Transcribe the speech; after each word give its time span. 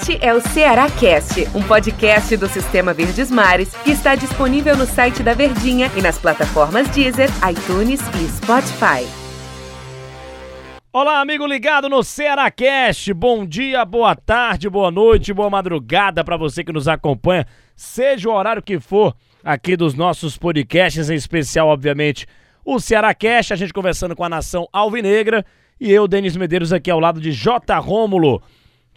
Este 0.00 0.18
é 0.22 0.32
o 0.32 0.40
Ceará 0.40 0.90
Cast, 0.90 1.46
um 1.54 1.62
podcast 1.62 2.34
do 2.34 2.48
Sistema 2.48 2.94
Verdes 2.94 3.30
Mares 3.30 3.74
que 3.84 3.90
está 3.90 4.14
disponível 4.14 4.74
no 4.74 4.86
site 4.86 5.22
da 5.22 5.34
Verdinha 5.34 5.90
e 5.94 6.00
nas 6.00 6.18
plataformas 6.18 6.88
Deezer, 6.88 7.28
iTunes 7.50 8.00
e 8.00 8.28
Spotify. 8.28 9.06
Olá, 10.90 11.20
amigo 11.20 11.46
ligado 11.46 11.86
no 11.90 12.02
Ceará 12.02 12.50
Cast. 12.50 13.12
Bom 13.12 13.44
dia, 13.44 13.84
boa 13.84 14.16
tarde, 14.16 14.70
boa 14.70 14.90
noite, 14.90 15.34
boa 15.34 15.50
madrugada 15.50 16.24
para 16.24 16.38
você 16.38 16.64
que 16.64 16.72
nos 16.72 16.88
acompanha, 16.88 17.46
seja 17.76 18.30
o 18.30 18.32
horário 18.32 18.62
que 18.62 18.80
for 18.80 19.14
aqui 19.44 19.76
dos 19.76 19.92
nossos 19.92 20.38
podcasts, 20.38 21.10
em 21.10 21.14
especial, 21.14 21.68
obviamente, 21.68 22.26
o 22.64 22.80
Ceará 22.80 23.12
Cast, 23.12 23.52
a 23.52 23.56
gente 23.56 23.74
conversando 23.74 24.16
com 24.16 24.24
a 24.24 24.30
nação 24.30 24.66
alvinegra 24.72 25.44
e 25.78 25.92
eu, 25.92 26.08
Denis 26.08 26.38
Medeiros, 26.38 26.72
aqui 26.72 26.90
ao 26.90 27.00
lado 27.00 27.20
de 27.20 27.32
J. 27.32 27.78
Rômulo 27.78 28.42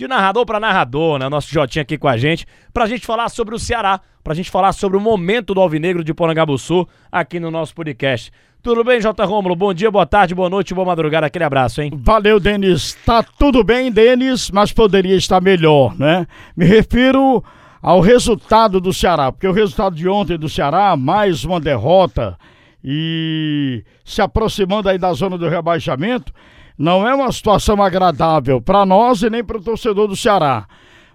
de 0.04 0.08
narrador 0.08 0.46
para 0.46 0.60
narrador, 0.60 1.18
né? 1.18 1.30
Nosso 1.30 1.52
Jotinha 1.52 1.82
aqui 1.82 1.98
com 1.98 2.10
a 2.10 2.18
gente, 2.18 2.46
pra 2.74 2.86
gente 2.86 3.06
falar 3.06 3.30
sobre 3.30 3.56
o 3.56 3.60
Ceará, 3.60 4.02
pra 4.22 4.34
gente 4.34 4.52
falar 4.52 4.74
sobre 4.74 4.98
o 4.98 5.02
momento 5.02 5.54
do 5.54 5.62
Alvinegro 5.62 6.04
de 6.04 6.14
Porangabuçu 6.14 6.86
aqui 7.10 7.40
no 7.40 7.50
nosso 7.50 7.74
podcast. 7.74 8.30
Tudo 8.62 8.84
bem, 8.84 9.00
J. 9.00 9.26
Rômulo? 9.26 9.56
Bom 9.56 9.74
dia, 9.74 9.90
boa 9.90 10.06
tarde, 10.06 10.36
boa 10.36 10.50
noite, 10.50 10.74
boa 10.74 10.86
madrugada. 10.86 11.28
Aquele 11.28 11.46
abraço, 11.46 11.82
hein? 11.82 11.92
Valeu, 11.96 12.38
Denis. 12.38 12.98
Tá 13.06 13.24
tudo 13.24 13.64
bem, 13.64 13.92
Denis, 13.92 14.52
mas 14.52 14.74
poderia 14.74 15.16
estar 15.16 15.42
melhor, 15.42 15.98
né? 15.98 16.28
Me 16.56 16.66
refiro 16.66 17.44
ao 17.82 18.02
resultado 18.02 18.82
do 18.82 18.94
Ceará, 18.94 19.32
porque 19.32 19.48
o 19.48 19.54
resultado 19.54 19.96
de 19.96 20.08
ontem 20.08 20.38
do 20.38 20.50
Ceará, 20.50 20.98
mais 20.98 21.46
uma 21.46 21.60
derrota 21.60 22.38
e 22.84 23.84
se 24.04 24.22
aproximando 24.22 24.90
aí 24.90 24.98
da 24.98 25.14
zona 25.14 25.38
do 25.38 25.48
rebaixamento, 25.48 26.34
não 26.78 27.08
é 27.08 27.14
uma 27.14 27.32
situação 27.32 27.82
agradável 27.82 28.62
para 28.62 28.86
nós 28.86 29.22
e 29.22 29.30
nem 29.30 29.44
para 29.44 29.58
o 29.58 29.62
torcedor 29.62 30.08
do 30.08 30.16
Ceará. 30.16 30.68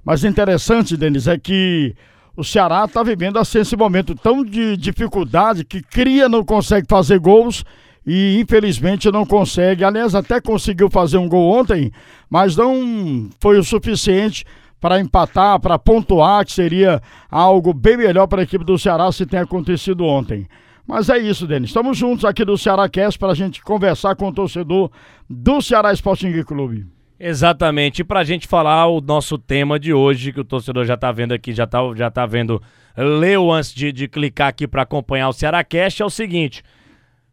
Mas 0.04 0.24
interessante, 0.24 0.96
Denis, 0.96 1.26
é 1.26 1.38
que 1.38 1.94
o 2.36 2.44
Ceará 2.44 2.84
está 2.84 3.02
vivendo 3.02 3.38
assim, 3.38 3.58
esse 3.58 3.76
momento 3.76 4.14
tão 4.14 4.44
de 4.44 4.76
dificuldade 4.76 5.64
que 5.64 5.82
cria, 5.82 6.28
não 6.28 6.44
consegue 6.44 6.86
fazer 6.88 7.18
gols 7.18 7.64
e 8.06 8.40
infelizmente 8.40 9.10
não 9.10 9.26
consegue. 9.26 9.84
Aliás, 9.84 10.14
até 10.14 10.40
conseguiu 10.40 10.88
fazer 10.88 11.18
um 11.18 11.28
gol 11.28 11.52
ontem, 11.52 11.92
mas 12.30 12.56
não 12.56 13.28
foi 13.40 13.58
o 13.58 13.64
suficiente 13.64 14.44
para 14.80 15.00
empatar, 15.00 15.60
para 15.60 15.78
pontuar, 15.78 16.44
que 16.44 16.52
seria 16.52 17.02
algo 17.30 17.74
bem 17.74 17.96
melhor 17.96 18.26
para 18.26 18.40
a 18.40 18.44
equipe 18.44 18.64
do 18.64 18.78
Ceará 18.78 19.10
se 19.10 19.26
tem 19.26 19.40
acontecido 19.40 20.04
ontem. 20.04 20.46
Mas 20.88 21.10
é 21.10 21.18
isso, 21.18 21.46
Denis. 21.46 21.68
Estamos 21.68 21.98
juntos 21.98 22.24
aqui 22.24 22.46
do 22.46 22.56
Ceará 22.56 22.88
Cast 22.88 23.18
para 23.18 23.32
a 23.32 23.34
gente 23.34 23.62
conversar 23.62 24.16
com 24.16 24.28
o 24.28 24.32
torcedor 24.32 24.90
do 25.28 25.60
Ceará 25.60 25.92
Sporting 25.92 26.42
Clube. 26.44 26.86
Exatamente. 27.20 28.00
E 28.00 28.04
para 28.04 28.20
a 28.20 28.24
gente 28.24 28.48
falar 28.48 28.86
o 28.86 28.98
nosso 29.02 29.36
tema 29.36 29.78
de 29.78 29.92
hoje, 29.92 30.32
que 30.32 30.40
o 30.40 30.44
torcedor 30.44 30.86
já 30.86 30.94
está 30.94 31.12
vendo 31.12 31.32
aqui, 31.32 31.52
já 31.52 31.64
está 31.64 31.80
já 31.94 32.10
tá 32.10 32.24
vendo, 32.24 32.62
leu 32.96 33.52
antes 33.52 33.74
de, 33.74 33.92
de 33.92 34.08
clicar 34.08 34.48
aqui 34.48 34.66
para 34.66 34.80
acompanhar 34.80 35.28
o 35.28 35.32
Ceará 35.34 35.62
Cast, 35.62 36.00
é 36.00 36.06
o 36.06 36.10
seguinte: 36.10 36.62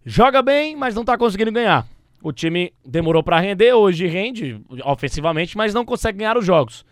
joga 0.05 0.41
bem, 0.41 0.75
mas 0.75 0.93
não 0.93 1.03
está 1.03 1.17
conseguindo 1.17 1.53
ganhar. 1.53 1.87
O 2.21 2.33
time 2.33 2.73
demorou 2.85 3.23
para 3.23 3.39
render, 3.39 3.71
hoje 3.71 4.05
rende 4.05 4.59
ofensivamente, 4.83 5.55
mas 5.55 5.73
não 5.73 5.85
consegue 5.85 6.17
ganhar 6.17 6.37
os 6.37 6.45
jogos. 6.45 6.83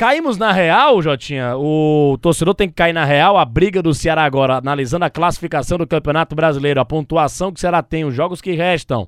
Caímos 0.00 0.38
na 0.38 0.50
real, 0.50 1.02
Jotinha. 1.02 1.58
O 1.58 2.16
torcedor 2.22 2.54
tem 2.54 2.66
que 2.66 2.74
cair 2.74 2.94
na 2.94 3.04
real. 3.04 3.36
A 3.36 3.44
briga 3.44 3.82
do 3.82 3.92
Ceará 3.92 4.24
agora, 4.24 4.56
analisando 4.56 5.04
a 5.04 5.10
classificação 5.10 5.76
do 5.76 5.86
Campeonato 5.86 6.34
Brasileiro, 6.34 6.80
a 6.80 6.86
pontuação 6.86 7.52
que 7.52 7.58
o 7.58 7.60
Ceará 7.60 7.82
tem, 7.82 8.06
os 8.06 8.14
jogos 8.14 8.40
que 8.40 8.52
restam. 8.52 9.06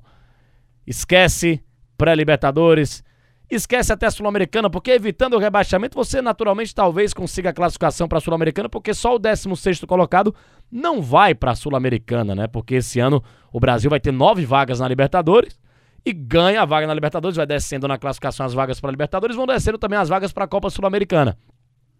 Esquece 0.86 1.64
pré-Libertadores. 1.96 3.02
Esquece 3.50 3.90
até 3.90 4.04
a 4.04 4.10
Sul-Americana, 4.10 4.68
porque 4.68 4.90
evitando 4.90 5.32
o 5.32 5.38
rebaixamento, 5.38 5.96
você 5.96 6.20
naturalmente 6.20 6.74
talvez 6.74 7.14
consiga 7.14 7.48
a 7.48 7.54
classificação 7.54 8.06
para 8.06 8.18
a 8.18 8.20
Sul-Americana, 8.20 8.68
porque 8.68 8.92
só 8.92 9.14
o 9.14 9.18
16 9.18 9.86
colocado 9.86 10.34
não 10.70 11.00
vai 11.00 11.34
para 11.34 11.52
a 11.52 11.54
Sul-Americana, 11.54 12.34
né? 12.34 12.46
Porque 12.46 12.74
esse 12.74 13.00
ano 13.00 13.24
o 13.50 13.58
Brasil 13.58 13.88
vai 13.88 13.98
ter 13.98 14.12
nove 14.12 14.44
vagas 14.44 14.80
na 14.80 14.88
Libertadores 14.88 15.58
e 16.04 16.12
ganha 16.12 16.62
a 16.62 16.64
vaga 16.64 16.86
na 16.86 16.94
Libertadores, 16.94 17.36
vai 17.36 17.46
descendo 17.46 17.86
na 17.86 17.96
classificação 17.96 18.44
as 18.44 18.52
vagas 18.52 18.80
para 18.80 18.90
a 18.90 18.92
Libertadores, 18.92 19.36
vão 19.36 19.46
descendo 19.46 19.78
também 19.78 19.98
as 19.98 20.08
vagas 20.08 20.32
para 20.32 20.44
a 20.44 20.48
Copa 20.48 20.68
Sul-Americana. 20.68 21.36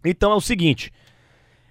Então 0.03 0.31
é 0.31 0.35
o 0.35 0.41
seguinte, 0.41 0.91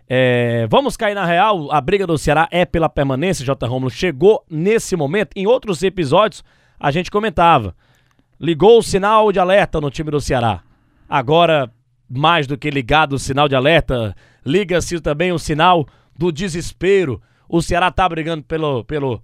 é, 0.09 0.67
vamos 0.69 0.97
cair 0.97 1.15
na 1.15 1.25
real, 1.25 1.71
a 1.71 1.81
briga 1.81 2.07
do 2.07 2.17
Ceará 2.17 2.49
é 2.51 2.65
pela 2.65 2.89
permanência, 2.89 3.45
J. 3.45 3.67
Romulo 3.67 3.91
chegou 3.91 4.45
nesse 4.51 4.97
momento, 4.97 5.31
em 5.37 5.47
outros 5.47 5.83
episódios 5.83 6.43
a 6.81 6.91
gente 6.91 7.11
comentava, 7.11 7.77
ligou 8.41 8.79
o 8.79 8.83
sinal 8.83 9.31
de 9.31 9.39
alerta 9.39 9.81
no 9.81 9.91
time 9.91 10.11
do 10.11 10.21
Ceará, 10.21 10.63
agora 11.09 11.71
mais 12.09 12.47
do 12.47 12.59
que 12.59 12.71
ligado 12.71 13.15
o 13.15 13.19
sinal 13.19 13.49
de 13.49 13.55
alerta, 13.55 14.15
liga-se 14.45 15.01
também 15.01 15.33
o 15.33 15.39
sinal 15.39 15.87
do 16.17 16.33
desespero, 16.33 17.21
o 17.49 17.63
Ceará 17.63 17.91
tá 17.91 18.09
brigando 18.09 18.43
pelo, 18.43 18.85
pelo 18.85 19.23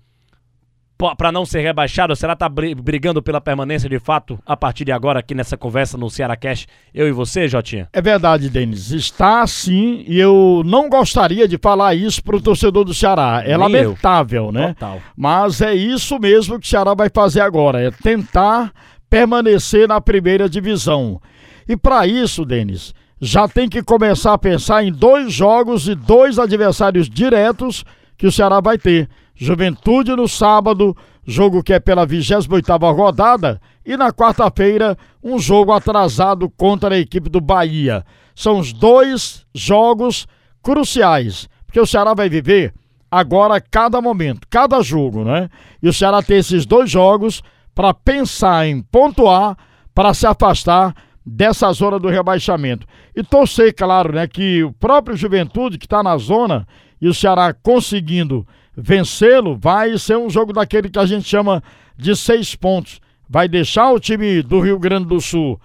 para 0.98 1.31
não 1.31 1.47
ser 1.47 1.60
rebaixado? 1.60 2.16
Será 2.16 2.34
que 2.34 2.41
tá 2.41 2.48
brigando 2.48 3.22
pela 3.22 3.41
permanência 3.41 3.88
de 3.88 4.00
fato 4.00 4.38
a 4.44 4.56
partir 4.56 4.84
de 4.84 4.91
agora 4.91 5.20
aqui 5.20 5.34
nessa 5.34 5.56
conversa 5.56 5.97
no 5.97 6.10
Ceará 6.10 6.36
Cash, 6.36 6.66
eu 6.92 7.06
e 7.06 7.12
você, 7.12 7.47
Jotinha? 7.47 7.88
É 7.92 8.03
verdade, 8.03 8.50
Denis. 8.50 8.91
Está 8.91 9.47
sim, 9.47 10.04
e 10.08 10.19
eu 10.19 10.62
não 10.66 10.88
gostaria 10.88 11.47
de 11.47 11.56
falar 11.56 11.94
isso 11.94 12.22
para 12.22 12.37
o 12.37 12.41
torcedor 12.41 12.84
do 12.84 12.92
Ceará. 12.92 13.42
É 13.44 13.50
Nem 13.50 13.58
lamentável, 13.58 14.47
eu. 14.47 14.53
né? 14.53 14.75
Total. 14.75 15.00
Mas 15.16 15.60
é 15.60 15.72
isso 15.72 16.19
mesmo 16.19 16.58
que 16.58 16.66
o 16.66 16.69
Ceará 16.69 16.94
vai 16.94 17.08
fazer 17.08 17.41
agora, 17.41 17.81
é 17.81 17.91
tentar 17.91 18.72
permanecer 19.08 19.87
na 19.87 20.00
primeira 20.00 20.48
divisão. 20.48 21.20
E 21.69 21.76
para 21.76 22.06
isso, 22.06 22.44
Denis, 22.44 22.92
já 23.20 23.47
tem 23.47 23.69
que 23.69 23.82
começar 23.82 24.32
a 24.32 24.38
pensar 24.38 24.82
em 24.82 24.92
dois 24.92 25.32
jogos 25.32 25.88
e 25.88 25.94
dois 25.94 26.38
adversários 26.38 27.08
diretos 27.08 27.84
que 28.16 28.26
o 28.26 28.32
Ceará 28.32 28.60
vai 28.60 28.76
ter. 28.76 29.08
Juventude 29.38 30.16
no 30.16 30.26
sábado, 30.26 30.97
jogo 31.25 31.62
que 31.62 31.72
é 31.72 31.78
pela 31.78 32.04
28ª 32.04 32.93
rodada, 32.94 33.60
e 33.87 33.97
na 33.97 34.12
quarta-feira, 34.12 34.99
um 35.22 35.38
jogo 35.38 35.72
atrasado 35.72 36.50
contra 36.50 36.97
a 36.97 36.99
equipe 36.99 37.31
do 37.31 37.41
Bahia. 37.41 38.04
São 38.34 38.59
os 38.59 38.72
dois 38.72 39.47
jogos 39.54 40.26
cruciais, 40.60 41.49
porque 41.65 41.78
o 41.78 41.87
Ceará 41.87 42.15
vai 42.15 42.28
viver 42.28 42.75
agora 43.09 43.60
cada 43.60 44.00
momento, 44.00 44.47
cada 44.50 44.82
jogo, 44.82 45.25
né? 45.25 45.49
E 45.81 45.88
o 45.88 45.93
Ceará 45.93 46.20
tem 46.20 46.38
esses 46.38 46.66
dois 46.66 46.91
jogos 46.91 47.41
para 47.75 47.94
pensar 47.94 48.66
em 48.66 48.82
pontuar 48.82 49.56
para 49.94 50.12
se 50.12 50.26
afastar 50.26 50.93
dessa 51.25 51.70
zona 51.72 51.99
do 51.99 52.09
rebaixamento. 52.09 52.87
E 53.15 53.22
torcer, 53.22 53.72
claro, 53.72 54.12
né, 54.12 54.26
que 54.26 54.65
o 54.65 54.72
próprio 54.72 55.16
Juventude 55.16 55.78
que 55.78 55.87
está 55.87 56.03
na 56.03 56.16
zona 56.16 56.66
e 57.00 57.06
o 57.06 57.15
Ceará 57.15 57.55
conseguindo 57.55 58.44
vencê-lo, 58.80 59.58
vai 59.60 59.98
ser 59.98 60.16
um 60.16 60.30
jogo 60.30 60.52
daquele 60.52 60.88
que 60.88 60.98
a 61.00 61.04
gente 61.04 61.28
chama 61.28 61.60
de 61.96 62.14
seis 62.14 62.54
pontos. 62.54 63.00
Vai 63.28 63.48
deixar 63.48 63.90
o 63.90 63.98
time 63.98 64.40
do 64.40 64.60
Rio 64.60 64.78
Grande 64.78 65.06
do 65.06 65.20
Sul 65.20 65.60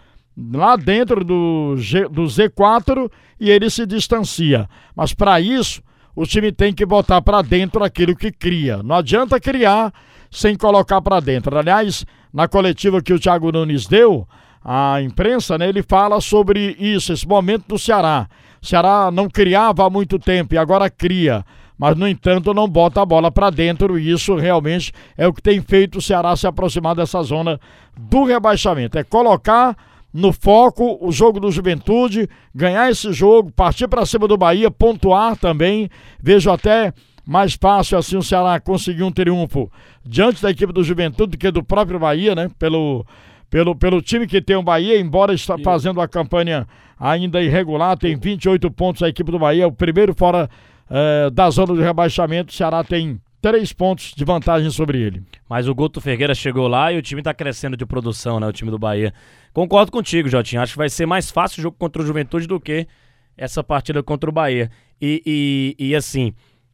lá 0.51 0.75
dentro 0.75 1.24
do, 1.24 1.75
G, 1.78 2.07
do 2.09 2.24
Z4 2.24 3.09
e 3.40 3.51
ele 3.51 3.69
se 3.69 3.85
distancia. 3.85 4.68
Mas 4.96 5.13
para 5.13 5.40
isso, 5.40 5.81
o 6.16 6.25
time 6.25 6.51
tem 6.51 6.74
que 6.74 6.85
botar 6.85 7.22
para 7.22 7.44
dentro 7.44 7.84
aquilo 7.84 8.16
que 8.16 8.31
cria. 8.31 8.81
Não 8.81 8.96
adianta 8.96 9.40
criar 9.40 9.94
sem 10.31 10.56
colocar 10.56 11.00
para 11.00 11.19
dentro. 11.19 11.56
Aliás, 11.56 12.06
na 12.34 12.47
coletiva 12.47 13.01
que 13.01 13.13
o 13.13 13.19
Thiago 13.19 13.51
Nunes 13.51 13.85
deu, 13.85 14.28
a 14.66 15.00
imprensa, 15.01 15.56
né, 15.56 15.69
ele 15.69 15.84
fala 15.84 16.19
sobre 16.19 16.75
isso, 16.80 17.13
esse 17.13 17.28
momento 17.28 17.68
do 17.68 17.78
Ceará. 17.78 18.28
O 18.59 18.66
Ceará 18.66 19.12
não 19.12 19.30
criava 19.30 19.85
há 19.85 19.90
muito 19.90 20.18
tempo 20.18 20.56
e 20.56 20.57
agora 20.57 20.90
cria 20.90 21.45
mas 21.78 21.96
no 21.96 22.08
entanto 22.08 22.54
não 22.54 22.68
bota 22.68 23.02
a 23.02 23.06
bola 23.06 23.32
para 23.32 23.50
dentro 23.50 23.98
e 23.98 24.12
isso 24.12 24.36
realmente 24.36 24.92
é 25.18 25.28
o 25.28 25.34
que 25.34 25.42
tem 25.42 25.62
feito 25.62 25.98
o 25.98 26.02
Ceará 26.02 26.36
se 26.36 26.48
aproximar 26.48 26.96
dessa 26.96 27.22
zona 27.24 27.60
do 27.98 28.24
rebaixamento. 28.24 28.98
É 28.98 29.04
colocar 29.04 29.76
no 30.14 30.32
foco 30.32 30.98
o 31.02 31.12
jogo 31.12 31.40
do 31.40 31.52
Juventude, 31.52 32.30
ganhar 32.54 32.90
esse 32.90 33.12
jogo, 33.12 33.52
partir 33.52 33.88
para 33.88 34.06
cima 34.06 34.28
do 34.28 34.38
Bahia, 34.38 34.70
pontuar 34.70 35.36
também. 35.36 35.90
Vejo 36.22 36.52
até 36.52 36.94
mais 37.25 37.54
fácil 37.54 37.98
assim 37.98 38.18
o 38.18 38.24
Ceará 38.24 38.60
conseguir 38.60 39.04
um 39.04 39.12
triunfo 39.12 39.72
diante 40.06 40.42
da 40.42 40.52
equipe 40.52 40.72
do 40.72 40.84
Juventude 40.84 41.31
do 41.31 41.38
que 41.38 41.50
do 41.50 41.64
próprio 41.64 42.00
Bahia, 42.00 42.36
né? 42.36 42.50
Pelo 42.60 43.06
pelo, 43.50 43.76
pelo 43.76 44.02
time 44.02 44.26
que 44.26 44.42
tem 44.42 44.56
o 44.56 44.64
Bahia, 44.64 45.00
embora 45.00 45.31
está 45.31 45.60
fazendo 45.60 46.02
a 46.02 46.08
campanha 46.08 46.68
ainda 47.00 47.40
irregular, 47.40 47.96
tem 47.96 48.16
28 48.16 48.72
pontos 48.72 49.04
a 49.04 49.10
equipe 49.10 49.31
do 49.31 49.38
Bahia, 49.38 49.68
o 49.68 49.72
primeiro 49.72 50.16
fora 50.16 50.50
é, 50.89 51.30
da 51.30 51.50
zona 51.50 51.74
de 51.75 51.81
rebaixamento, 51.81 52.51
o 52.51 52.56
Ceará 52.56 52.83
tem 52.83 53.19
três 53.41 53.74
pontos 53.74 54.13
de 54.15 54.24
vantagem 54.24 54.69
sobre 54.71 55.01
ele. 55.01 55.21
Mas 55.50 55.68
o 55.68 55.75
Guto 55.75 56.00
Ferreira 56.00 56.33
chegou 56.33 56.68
lá 56.68 56.94
e 56.94 56.97
o 56.97 57.01
time 57.01 57.19
está 57.19 57.33
crescendo 57.33 57.75
de 57.75 57.85
produção, 57.85 58.39
né? 58.39 58.47
O 58.47 58.53
time 58.53 58.71
do 58.71 58.80
Bahia. 58.80 59.13
Concordo 59.53 59.91
contigo, 59.91 60.30
Jotinho. 60.30 60.62
Acho 60.62 60.74
que 60.74 60.77
vai 60.77 60.89
ser 60.89 61.06
mais 61.06 61.30
fácil 61.30 61.59
o 61.59 61.63
jogo 61.63 61.75
contra 61.77 62.01
o 62.01 62.06
Juventude 62.06 62.47
do 62.47 62.59
que 62.59 62.88
essa 63.35 63.63
partida 63.63 64.01
contra 64.01 64.30
o 64.30 64.33
Bahia. 64.33 64.71
E, 65.01 65.75
e, 65.77 65.89
e 65.89 65.95
assim, 65.95 66.33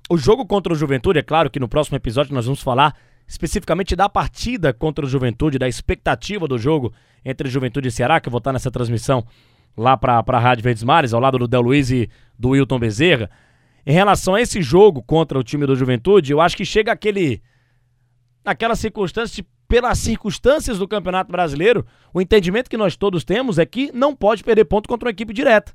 o 0.09 0.17
jogo 0.17 0.45
contra 0.45 0.71
o 0.71 0.75
Juventude, 0.75 1.17
é 1.17 1.23
claro 1.23 1.49
que 1.49 1.59
no 1.59 1.67
próximo 1.67 1.97
episódio 1.97 2.33
nós 2.33 2.45
vamos 2.45 2.61
falar 2.61 2.95
especificamente 3.27 3.95
da 3.95 4.07
partida 4.07 4.73
contra 4.73 5.05
o 5.05 5.09
Juventude, 5.09 5.59
da 5.59 5.67
expectativa 5.67 6.47
do 6.47 6.57
jogo 6.57 6.93
entre 7.23 7.49
Juventude 7.49 7.87
e 7.87 7.91
Ceará, 7.91 8.19
que 8.19 8.27
eu 8.27 8.31
vou 8.31 8.39
estar 8.39 8.53
nessa 8.53 8.71
transmissão 8.71 9.23
lá 9.77 9.95
para 9.95 10.23
a 10.25 10.39
Rádio 10.39 10.63
Verdes 10.63 10.83
Mares, 10.83 11.13
ao 11.13 11.21
lado 11.21 11.37
do 11.37 11.47
Del 11.47 11.61
Luiz 11.61 11.91
e 11.91 12.09
do 12.37 12.49
Wilton 12.49 12.79
Bezerra. 12.79 13.29
Em 13.89 13.91
relação 13.91 14.35
a 14.35 14.41
esse 14.41 14.61
jogo 14.61 15.01
contra 15.01 15.39
o 15.39 15.43
time 15.43 15.65
do 15.65 15.75
Juventude, 15.75 16.31
eu 16.31 16.39
acho 16.39 16.55
que 16.55 16.63
chega 16.63 16.91
aquele. 16.91 17.41
naquela 18.45 18.75
circunstância, 18.75 19.43
pelas 19.67 19.97
circunstâncias 19.97 20.77
do 20.77 20.87
Campeonato 20.87 21.31
Brasileiro, 21.31 21.83
o 22.13 22.21
entendimento 22.21 22.69
que 22.69 22.77
nós 22.77 22.95
todos 22.95 23.23
temos 23.23 23.57
é 23.57 23.65
que 23.65 23.91
não 23.91 24.15
pode 24.15 24.43
perder 24.43 24.65
ponto 24.65 24.87
contra 24.87 25.07
uma 25.07 25.11
equipe 25.11 25.33
direta. 25.33 25.73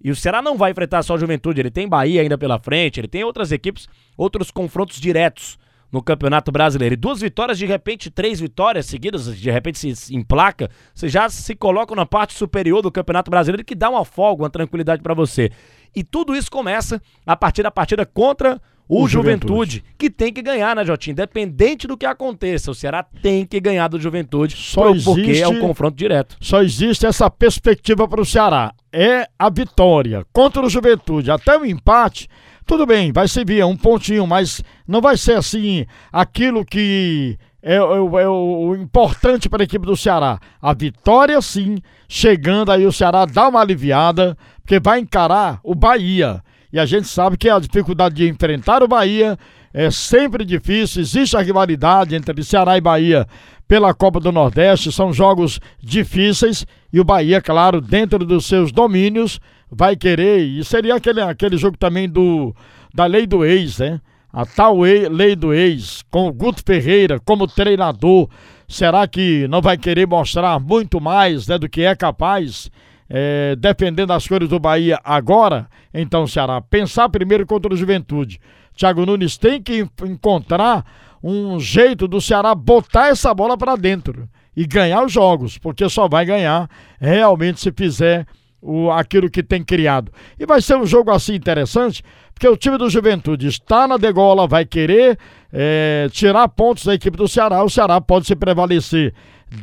E 0.00 0.08
o 0.08 0.14
Ceará 0.14 0.40
não 0.40 0.56
vai 0.56 0.70
enfrentar 0.70 1.02
só 1.02 1.16
a 1.16 1.18
Juventude, 1.18 1.60
ele 1.60 1.70
tem 1.72 1.88
Bahia 1.88 2.22
ainda 2.22 2.38
pela 2.38 2.60
frente, 2.60 3.00
ele 3.00 3.08
tem 3.08 3.24
outras 3.24 3.50
equipes, 3.50 3.88
outros 4.16 4.52
confrontos 4.52 5.00
diretos 5.00 5.58
no 5.92 6.02
Campeonato 6.02 6.50
Brasileiro. 6.50 6.94
E 6.94 6.96
duas 6.96 7.20
vitórias, 7.20 7.58
de 7.58 7.66
repente, 7.66 8.10
três 8.10 8.40
vitórias 8.40 8.86
seguidas, 8.86 9.36
de 9.36 9.50
repente 9.50 9.94
se 9.94 10.16
emplaca, 10.16 10.70
você 10.94 11.08
já 11.08 11.28
se 11.28 11.54
coloca 11.54 11.94
na 11.94 12.06
parte 12.06 12.32
superior 12.32 12.80
do 12.80 12.90
Campeonato 12.90 13.30
Brasileiro 13.30 13.64
que 13.64 13.74
dá 13.74 13.90
uma 13.90 14.04
folga, 14.04 14.44
uma 14.44 14.50
tranquilidade 14.50 15.02
para 15.02 15.12
você. 15.12 15.50
E 15.94 16.02
tudo 16.02 16.34
isso 16.34 16.50
começa 16.50 17.00
a 17.26 17.36
partir 17.36 17.62
da 17.62 17.70
partida 17.70 18.06
contra 18.06 18.58
o, 18.88 19.04
o 19.04 19.08
Juventude, 19.08 19.48
Juventude, 19.48 19.84
que 19.96 20.10
tem 20.10 20.32
que 20.32 20.42
ganhar, 20.42 20.74
né, 20.74 20.84
Jotinho? 20.84 21.12
Independente 21.12 21.86
do 21.86 21.96
que 21.96 22.04
aconteça, 22.04 22.70
o 22.70 22.74
Ceará 22.74 23.02
tem 23.02 23.46
que 23.46 23.60
ganhar 23.60 23.88
do 23.88 24.00
Juventude, 24.00 24.56
só 24.56 24.90
existe, 24.90 25.04
porque 25.04 25.38
é 25.38 25.48
um 25.48 25.60
confronto 25.60 25.96
direto. 25.96 26.36
Só 26.40 26.62
existe 26.62 27.06
essa 27.06 27.30
perspectiva 27.30 28.08
para 28.08 28.20
o 28.20 28.26
Ceará. 28.26 28.74
É 28.92 29.26
a 29.38 29.48
vitória 29.48 30.26
contra 30.32 30.62
o 30.62 30.68
Juventude. 30.68 31.30
Até 31.30 31.56
o 31.56 31.64
empate, 31.64 32.28
tudo 32.66 32.86
bem, 32.86 33.12
vai 33.12 33.28
ser 33.28 33.44
via 33.44 33.66
um 33.66 33.76
pontinho, 33.76 34.26
mas 34.26 34.62
não 34.86 35.00
vai 35.00 35.16
ser 35.16 35.36
assim 35.36 35.86
aquilo 36.12 36.64
que 36.64 37.38
é, 37.62 37.74
é, 37.74 37.78
é 37.78 38.28
o 38.28 38.74
importante 38.74 39.48
para 39.48 39.62
a 39.62 39.64
equipe 39.64 39.86
do 39.86 39.96
Ceará. 39.96 40.40
A 40.60 40.74
vitória, 40.74 41.40
sim, 41.40 41.78
chegando 42.08 42.72
aí 42.72 42.86
o 42.86 42.92
Ceará 42.92 43.24
dá 43.24 43.48
uma 43.48 43.60
aliviada, 43.60 44.36
porque 44.60 44.80
vai 44.80 44.98
encarar 44.98 45.60
o 45.62 45.74
Bahia. 45.74 46.42
E 46.72 46.78
a 46.80 46.86
gente 46.86 47.06
sabe 47.06 47.36
que 47.36 47.48
a 47.48 47.58
dificuldade 47.58 48.14
de 48.14 48.28
enfrentar 48.28 48.82
o 48.82 48.88
Bahia 48.88 49.38
é 49.72 49.90
sempre 49.90 50.44
difícil. 50.44 51.02
Existe 51.02 51.36
a 51.36 51.40
rivalidade 51.40 52.14
entre 52.14 52.42
Ceará 52.42 52.76
e 52.76 52.80
Bahia 52.80 53.26
pela 53.66 53.94
Copa 53.94 54.20
do 54.20 54.30
Nordeste. 54.30 54.92
São 54.92 55.12
jogos 55.12 55.60
difíceis 55.82 56.66
e 56.92 57.00
o 57.00 57.04
Bahia, 57.04 57.40
claro, 57.40 57.80
dentro 57.80 58.24
dos 58.24 58.46
seus 58.46 58.70
domínios, 58.70 59.40
vai 59.70 59.96
querer. 59.96 60.40
E 60.40 60.64
seria 60.64 60.94
aquele, 60.94 61.20
aquele 61.20 61.56
jogo 61.56 61.76
também 61.76 62.08
do 62.08 62.54
da 62.94 63.06
lei 63.06 63.26
do 63.26 63.44
ex, 63.44 63.78
né? 63.78 64.00
A 64.30 64.44
tal 64.44 64.80
lei 64.80 65.34
do 65.34 65.52
ex, 65.52 66.02
com 66.10 66.26
o 66.26 66.32
Guto 66.32 66.62
Ferreira 66.64 67.18
como 67.20 67.46
treinador. 67.46 68.28
Será 68.68 69.06
que 69.06 69.46
não 69.48 69.60
vai 69.60 69.76
querer 69.76 70.06
mostrar 70.06 70.58
muito 70.58 71.00
mais 71.00 71.46
né, 71.46 71.58
do 71.58 71.68
que 71.68 71.82
é 71.82 71.94
capaz? 71.94 72.70
é, 73.14 73.54
defendendo 73.56 74.10
as 74.12 74.26
cores 74.26 74.48
do 74.48 74.58
Bahia 74.58 74.98
agora, 75.04 75.68
então 75.92 76.26
Ceará, 76.26 76.62
pensar 76.62 77.10
primeiro 77.10 77.44
contra 77.44 77.72
o 77.72 77.76
Juventude. 77.76 78.40
Thiago 78.76 79.06
Nunes 79.06 79.36
tem 79.36 79.62
que 79.62 79.86
encontrar 80.04 80.84
um 81.22 81.60
jeito 81.60 82.08
do 82.08 82.20
Ceará 82.20 82.54
botar 82.54 83.08
essa 83.08 83.32
bola 83.32 83.56
para 83.56 83.76
dentro 83.76 84.28
e 84.56 84.66
ganhar 84.66 85.04
os 85.04 85.12
jogos, 85.12 85.56
porque 85.56 85.88
só 85.88 86.08
vai 86.08 86.24
ganhar 86.24 86.68
realmente 87.00 87.60
se 87.60 87.72
fizer 87.72 88.26
o, 88.60 88.90
aquilo 88.90 89.30
que 89.30 89.42
tem 89.42 89.62
criado. 89.64 90.12
E 90.38 90.44
vai 90.44 90.60
ser 90.60 90.76
um 90.76 90.86
jogo 90.86 91.10
assim 91.10 91.34
interessante, 91.34 92.02
porque 92.34 92.48
o 92.48 92.56
time 92.56 92.76
do 92.76 92.90
Juventude 92.90 93.46
está 93.46 93.86
na 93.86 93.96
degola, 93.96 94.46
vai 94.46 94.64
querer 94.64 95.18
é, 95.52 96.08
tirar 96.10 96.48
pontos 96.48 96.84
da 96.84 96.94
equipe 96.94 97.16
do 97.16 97.28
Ceará, 97.28 97.62
o 97.62 97.70
Ceará 97.70 98.00
pode 98.00 98.26
se 98.26 98.36
prevalecer 98.36 99.14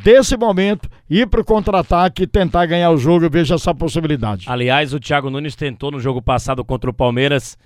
desse 0.03 0.37
momento, 0.37 0.87
ir 1.09 1.27
para 1.27 1.41
o 1.41 1.45
contra-ataque 1.45 2.23
e 2.23 2.27
tentar 2.27 2.65
ganhar 2.67 2.91
o 2.91 2.97
jogo. 2.97 3.25
Eu 3.25 3.29
vejo 3.29 3.53
essa 3.53 3.73
possibilidade. 3.73 4.45
Aliás, 4.47 4.93
o 4.93 4.99
Thiago 4.99 5.29
Nunes 5.29 5.55
tentou 5.55 5.91
no 5.91 5.99
jogo 5.99 6.21
passado 6.21 6.63
contra 6.63 6.89
o 6.89 6.93
Palmeiras 6.93 7.57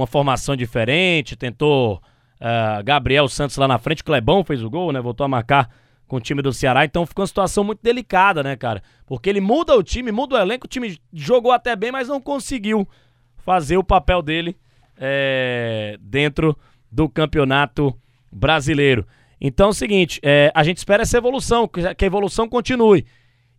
uma 0.00 0.06
formação 0.06 0.56
diferente, 0.56 1.36
tentou 1.36 2.02
uh, 2.40 2.82
Gabriel 2.84 3.28
Santos 3.28 3.56
lá 3.56 3.68
na 3.68 3.78
frente, 3.78 4.04
Clebão 4.04 4.44
fez 4.44 4.62
o 4.62 4.70
gol, 4.70 4.92
né? 4.92 5.00
Voltou 5.00 5.24
a 5.24 5.28
marcar 5.28 5.70
com 6.06 6.16
o 6.16 6.20
time 6.20 6.40
do 6.40 6.52
Ceará, 6.52 6.84
então 6.84 7.04
ficou 7.04 7.22
uma 7.22 7.26
situação 7.26 7.62
muito 7.62 7.80
delicada, 7.82 8.42
né, 8.42 8.56
cara? 8.56 8.82
Porque 9.06 9.28
ele 9.28 9.40
muda 9.40 9.76
o 9.76 9.82
time, 9.82 10.10
muda 10.10 10.36
o 10.36 10.38
elenco, 10.38 10.66
o 10.66 10.68
time 10.68 10.98
jogou 11.12 11.52
até 11.52 11.76
bem, 11.76 11.92
mas 11.92 12.08
não 12.08 12.20
conseguiu 12.20 12.88
fazer 13.36 13.76
o 13.76 13.84
papel 13.84 14.22
dele 14.22 14.56
é, 14.96 15.98
dentro 16.00 16.56
do 16.90 17.08
campeonato 17.08 17.94
brasileiro. 18.32 19.06
Então 19.40 19.68
é 19.68 19.70
o 19.70 19.74
seguinte, 19.74 20.18
é, 20.22 20.50
a 20.54 20.64
gente 20.64 20.78
espera 20.78 21.02
essa 21.02 21.18
evolução, 21.18 21.68
que 21.68 22.04
a 22.04 22.06
evolução 22.06 22.48
continue. 22.48 23.06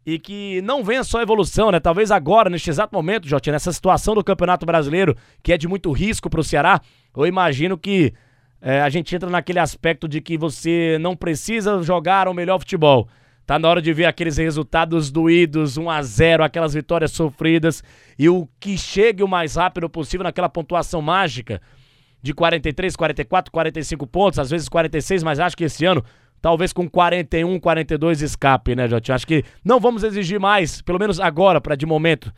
E 0.10 0.18
que 0.18 0.60
não 0.64 0.84
venha 0.84 1.04
só 1.04 1.22
evolução, 1.22 1.72
né? 1.72 1.80
Talvez 1.80 2.10
agora, 2.10 2.50
neste 2.50 2.68
exato 2.68 2.96
momento, 2.96 3.28
Jotinha, 3.28 3.54
nessa 3.54 3.72
situação 3.72 4.16
do 4.16 4.24
Campeonato 4.24 4.66
Brasileiro, 4.66 5.16
que 5.44 5.54
é 5.54 5.58
de 5.58 5.68
muito 5.68 5.92
risco 5.92 6.32
para 6.32 6.40
o 6.40 6.44
Ceará, 6.44 6.82
eu 7.16 7.28
imagino 7.28 7.78
que 7.78 8.12
é, 8.60 8.82
a 8.82 8.90
gente 8.90 9.16
entra 9.16 9.30
naquele 9.30 9.60
aspecto 9.60 10.08
de 10.08 10.20
que 10.20 10.36
você 10.36 10.98
não 11.00 11.16
precisa 11.16 11.84
jogar 11.84 12.28
o 12.28 12.34
melhor 12.34 12.58
futebol. 12.58 13.08
Tá 13.46 13.60
na 13.60 13.70
hora 13.70 13.84
de 13.84 13.94
ver 13.94 14.06
aqueles 14.06 14.38
resultados 14.38 15.12
doídos, 15.12 15.78
1 15.78 15.88
a 15.88 16.02
0 16.02 16.44
aquelas 16.44 16.74
vitórias 16.74 17.12
sofridas 17.12 17.84
e 18.18 18.28
o 18.28 18.50
que 18.60 18.80
chegue 18.80 19.22
o 19.22 19.28
mais 19.28 19.58
rápido 19.58 19.88
possível 19.88 20.24
naquela 20.24 20.50
pontuação 20.50 21.04
mágica 21.04 21.62
de 22.20 22.34
43, 22.34 22.96
44, 22.96 23.52
45 23.52 24.08
pontos, 24.08 24.40
às 24.40 24.50
vezes 24.50 24.68
46, 24.68 25.22
mas 25.22 25.40
acho 25.40 25.56
que 25.56 25.66
esse 25.66 25.86
ano 25.86 26.04
talvez 26.42 26.74
com 26.74 26.90
41, 26.90 27.60
42 27.60 28.22
escape, 28.22 28.76
né, 28.76 28.88
Jotinho? 28.88 29.16
Acho 29.16 29.28
que 29.28 29.44
não 29.64 29.80
vamos 29.80 30.04
exigir 30.04 30.40
mais, 30.40 30.82
pelo 30.82 31.00
menos 31.00 31.20
agora, 31.20 31.60
para 31.60 31.76
de 31.76 31.86
momento, 31.86 32.32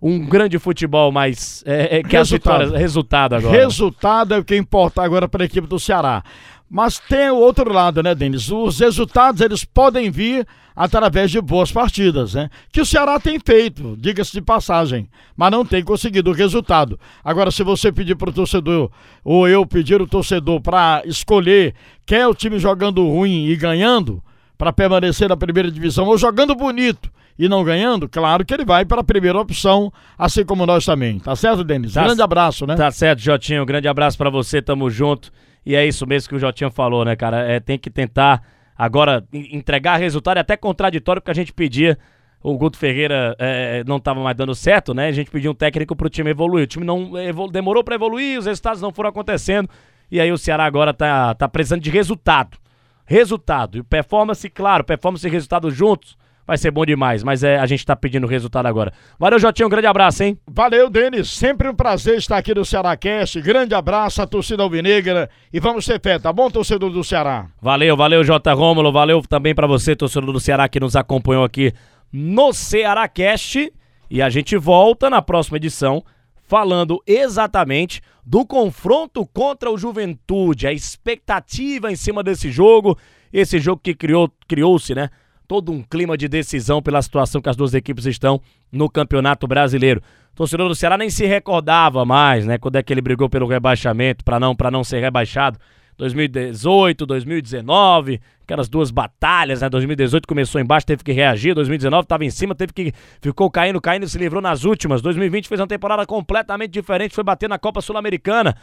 um 0.00 0.24
grande 0.26 0.58
futebol, 0.58 1.10
mas 1.10 1.62
é, 1.66 1.98
é 1.98 2.02
que 2.02 2.16
resultado. 2.16 2.20
as 2.20 2.30
vitórias, 2.30 2.72
resultado 2.72 3.34
agora. 3.34 3.56
Resultado 3.56 4.34
é 4.34 4.38
o 4.38 4.44
que 4.44 4.56
importa 4.56 5.02
agora 5.02 5.28
para 5.28 5.42
a 5.42 5.46
equipe 5.46 5.66
do 5.66 5.78
Ceará. 5.78 6.22
Mas 6.68 6.98
tem 6.98 7.30
o 7.30 7.36
outro 7.36 7.72
lado, 7.72 8.02
né, 8.02 8.14
Denis? 8.14 8.50
Os 8.50 8.80
resultados 8.80 9.40
eles 9.40 9.64
podem 9.64 10.10
vir 10.10 10.46
através 10.74 11.30
de 11.30 11.40
boas 11.40 11.72
partidas, 11.72 12.34
né? 12.34 12.50
Que 12.70 12.80
o 12.80 12.86
Ceará 12.86 13.18
tem 13.18 13.38
feito, 13.38 13.96
diga-se 13.96 14.32
de 14.32 14.42
passagem, 14.42 15.08
mas 15.36 15.50
não 15.50 15.64
tem 15.64 15.82
conseguido 15.82 16.30
o 16.30 16.34
resultado. 16.34 16.98
Agora, 17.24 17.50
se 17.50 17.62
você 17.62 17.90
pedir 17.90 18.16
para 18.16 18.30
o 18.30 18.32
torcedor, 18.32 18.90
ou 19.24 19.48
eu 19.48 19.64
pedir 19.64 20.02
o 20.02 20.06
torcedor 20.06 20.60
para 20.60 21.02
escolher 21.06 21.74
quer 22.04 22.26
o 22.26 22.34
time 22.34 22.58
jogando 22.58 23.06
ruim 23.06 23.46
e 23.46 23.56
ganhando, 23.56 24.22
para 24.58 24.72
permanecer 24.72 25.28
na 25.28 25.36
primeira 25.36 25.70
divisão, 25.70 26.06
ou 26.06 26.18
jogando 26.18 26.54
bonito 26.54 27.10
e 27.38 27.48
não 27.48 27.62
ganhando, 27.62 28.08
claro 28.08 28.44
que 28.44 28.54
ele 28.54 28.64
vai 28.64 28.84
para 28.84 29.02
a 29.02 29.04
primeira 29.04 29.38
opção, 29.38 29.92
assim 30.18 30.44
como 30.44 30.64
nós 30.64 30.84
também. 30.84 31.18
Tá 31.18 31.36
certo, 31.36 31.62
Denis? 31.62 31.92
Tá 31.92 32.04
grande 32.04 32.22
abraço, 32.22 32.66
né? 32.66 32.74
Tá 32.74 32.90
certo, 32.90 33.20
Jotinho. 33.20 33.64
Grande 33.66 33.88
abraço 33.88 34.16
para 34.16 34.30
você, 34.30 34.62
tamo 34.62 34.90
junto. 34.90 35.30
E 35.66 35.74
é 35.74 35.84
isso 35.84 36.06
mesmo 36.06 36.28
que 36.28 36.36
o 36.36 36.38
Jotinho 36.38 36.70
falou, 36.70 37.04
né, 37.04 37.16
cara? 37.16 37.40
É, 37.40 37.58
tem 37.58 37.76
que 37.76 37.90
tentar 37.90 38.40
agora 38.78 39.26
entregar 39.32 39.96
resultado, 39.96 40.36
é 40.36 40.40
até 40.40 40.56
contraditório 40.56 41.20
porque 41.20 41.32
a 41.32 41.34
gente 41.34 41.52
pedia. 41.52 41.98
O 42.42 42.56
Guto 42.56 42.78
Ferreira 42.78 43.34
é, 43.40 43.82
não 43.84 43.96
estava 43.96 44.22
mais 44.22 44.36
dando 44.36 44.54
certo, 44.54 44.94
né? 44.94 45.08
A 45.08 45.12
gente 45.12 45.28
pediu 45.28 45.50
um 45.50 45.54
técnico 45.54 45.96
para 45.96 46.06
o 46.06 46.10
time 46.10 46.30
evoluir. 46.30 46.62
O 46.62 46.66
time 46.68 46.84
não 46.84 47.10
demorou 47.50 47.82
para 47.82 47.96
evoluir, 47.96 48.38
os 48.38 48.46
resultados 48.46 48.80
não 48.80 48.92
foram 48.92 49.10
acontecendo. 49.10 49.68
E 50.08 50.20
aí 50.20 50.30
o 50.30 50.38
Ceará 50.38 50.64
agora 50.64 50.94
tá, 50.94 51.34
tá 51.34 51.48
precisando 51.48 51.80
de 51.80 51.90
resultado. 51.90 52.56
Resultado. 53.04 53.78
E 53.78 53.82
performance, 53.82 54.48
claro, 54.48 54.84
performance 54.84 55.26
e 55.26 55.30
resultado 55.30 55.68
juntos 55.72 56.16
vai 56.46 56.56
ser 56.56 56.70
bom 56.70 56.84
demais. 56.86 57.22
Mas 57.22 57.42
é, 57.42 57.58
a 57.58 57.66
gente 57.66 57.84
tá 57.84 57.96
pedindo 57.96 58.26
resultado 58.26 58.66
agora. 58.66 58.92
Valeu, 59.18 59.38
Jotinho, 59.38 59.66
um 59.66 59.70
grande 59.70 59.86
abraço, 59.86 60.22
hein? 60.22 60.38
Valeu, 60.46 60.88
Denis. 60.88 61.30
Sempre 61.30 61.68
um 61.68 61.74
prazer 61.74 62.18
estar 62.18 62.36
aqui 62.36 62.54
no 62.54 62.64
Ceará 62.64 62.96
Cast. 62.96 63.40
Grande 63.40 63.74
abraço 63.74 64.22
à 64.22 64.26
torcida 64.26 64.62
alvinegra 64.62 65.28
e 65.52 65.58
vamos 65.58 65.84
ter 65.84 66.00
fé, 66.00 66.18
tá 66.18 66.32
bom, 66.32 66.50
torcedor 66.50 66.90
do 66.90 67.02
Ceará? 67.02 67.48
Valeu, 67.60 67.96
valeu, 67.96 68.22
J. 68.22 68.52
Rômulo. 68.52 68.92
Valeu 68.92 69.20
também 69.22 69.54
para 69.54 69.66
você, 69.66 69.96
torcedor 69.96 70.32
do 70.32 70.40
Ceará, 70.40 70.68
que 70.68 70.80
nos 70.80 70.94
acompanhou 70.94 71.44
aqui 71.44 71.72
no 72.12 72.52
Ceará 72.52 73.08
Cast. 73.08 73.72
E 74.08 74.22
a 74.22 74.30
gente 74.30 74.56
volta 74.56 75.10
na 75.10 75.20
próxima 75.20 75.56
edição 75.56 76.04
falando 76.46 77.02
exatamente 77.06 78.00
do 78.24 78.46
confronto 78.46 79.26
contra 79.26 79.70
o 79.70 79.76
Juventude, 79.76 80.66
a 80.66 80.72
expectativa 80.72 81.90
em 81.90 81.96
cima 81.96 82.22
desse 82.22 82.50
jogo, 82.50 82.96
esse 83.32 83.58
jogo 83.58 83.80
que 83.82 83.94
criou 83.94 84.30
criou-se, 84.46 84.94
né? 84.94 85.10
Todo 85.46 85.72
um 85.72 85.82
clima 85.82 86.16
de 86.16 86.28
decisão 86.28 86.82
pela 86.82 87.00
situação 87.00 87.40
que 87.40 87.48
as 87.48 87.56
duas 87.56 87.74
equipes 87.74 88.06
estão 88.06 88.40
no 88.70 88.90
Campeonato 88.90 89.46
Brasileiro. 89.46 90.02
O 90.32 90.36
torcedor 90.36 90.68
do 90.68 90.74
Ceará 90.74 90.98
nem 90.98 91.08
se 91.08 91.24
recordava 91.26 92.04
mais, 92.04 92.44
né, 92.44 92.58
quando 92.58 92.76
é 92.76 92.82
que 92.82 92.92
ele 92.92 93.00
brigou 93.00 93.28
pelo 93.28 93.46
rebaixamento 93.46 94.24
para 94.24 94.38
não 94.38 94.54
para 94.54 94.70
não 94.70 94.84
ser 94.84 95.00
rebaixado. 95.00 95.58
2018, 95.96 97.06
2019, 97.06 98.20
aquelas 98.42 98.68
duas 98.68 98.90
batalhas, 98.90 99.62
né? 99.62 99.68
2018 99.68 100.28
começou 100.28 100.60
embaixo, 100.60 100.86
teve 100.86 101.02
que 101.02 101.12
reagir, 101.12 101.54
2019 101.54 102.02
estava 102.02 102.24
em 102.24 102.30
cima, 102.30 102.54
teve 102.54 102.72
que 102.72 102.92
ficou 103.20 103.50
caindo, 103.50 103.80
caindo 103.80 104.06
se 104.06 104.18
livrou 104.18 104.42
nas 104.42 104.64
últimas. 104.64 105.00
2020 105.00 105.48
fez 105.48 105.60
uma 105.60 105.66
temporada 105.66 106.04
completamente 106.04 106.72
diferente, 106.72 107.14
foi 107.14 107.24
bater 107.24 107.48
na 107.48 107.58
Copa 107.58 107.80
Sul-Americana. 107.80 108.54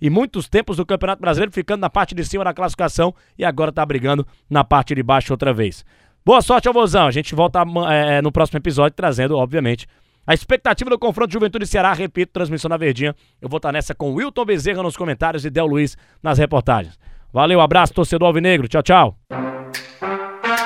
E 0.00 0.08
muitos 0.08 0.48
tempos 0.48 0.78
do 0.78 0.86
Campeonato 0.86 1.20
Brasileiro 1.20 1.52
ficando 1.52 1.82
na 1.82 1.90
parte 1.90 2.14
de 2.14 2.24
cima 2.24 2.42
da 2.42 2.54
classificação 2.54 3.14
e 3.38 3.44
agora 3.44 3.68
está 3.68 3.84
brigando 3.84 4.26
na 4.48 4.64
parte 4.64 4.94
de 4.94 5.02
baixo 5.02 5.34
outra 5.34 5.52
vez. 5.52 5.84
Boa 6.30 6.40
sorte 6.40 6.68
ao. 6.68 6.74
A 7.08 7.10
gente 7.10 7.34
volta 7.34 7.64
é, 7.90 8.22
no 8.22 8.30
próximo 8.30 8.56
episódio 8.56 8.94
trazendo, 8.94 9.36
obviamente, 9.36 9.88
a 10.24 10.32
expectativa 10.32 10.88
do 10.88 10.96
confronto 10.96 11.32
Juventude 11.32 11.66
Ceará, 11.66 11.92
repito, 11.92 12.32
transmissão 12.32 12.68
na 12.68 12.76
Verdinha. 12.76 13.16
Eu 13.42 13.48
vou 13.48 13.56
estar 13.56 13.72
nessa 13.72 13.96
com 13.96 14.14
Wilton 14.14 14.44
Bezerra 14.44 14.80
nos 14.80 14.96
comentários 14.96 15.44
e 15.44 15.50
Del 15.50 15.66
Luiz 15.66 15.96
nas 16.22 16.38
reportagens. 16.38 16.96
Valeu, 17.32 17.60
abraço, 17.60 17.92
torcedor 17.92 18.28
Alvinegro. 18.28 18.68
Tchau, 18.68 18.80
tchau. 18.80 19.16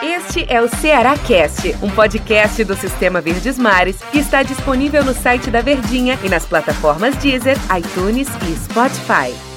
Este 0.02 0.44
é 0.52 0.60
o 0.60 0.68
Ceará 0.68 1.16
Cast, 1.16 1.74
um 1.82 1.90
podcast 1.92 2.62
do 2.62 2.74
Sistema 2.74 3.22
Verdes 3.22 3.58
Mares 3.58 4.02
que 4.12 4.18
está 4.18 4.42
disponível 4.42 5.02
no 5.02 5.14
site 5.14 5.50
da 5.50 5.62
Verdinha 5.62 6.18
e 6.22 6.28
nas 6.28 6.44
plataformas 6.44 7.16
Deezer, 7.16 7.56
iTunes 7.74 8.28
e 8.46 8.54
Spotify. 8.54 9.53